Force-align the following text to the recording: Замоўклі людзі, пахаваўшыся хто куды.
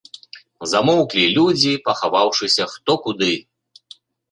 Замоўклі 0.71 1.25
людзі, 1.35 1.73
пахаваўшыся 1.91 2.69
хто 2.73 2.99
куды. 3.07 3.33